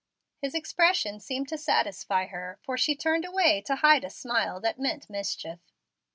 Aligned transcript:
His 0.39 0.55
expression 0.55 1.19
seemed 1.19 1.47
to 1.49 1.59
satisfy 1.59 2.25
her, 2.25 2.57
for 2.63 2.75
she 2.75 2.95
turned 2.95 3.23
away 3.23 3.61
to 3.67 3.75
hide 3.75 4.03
a 4.03 4.09
smile 4.09 4.59
that 4.61 4.79
meant 4.79 5.11
mischief. 5.11 5.59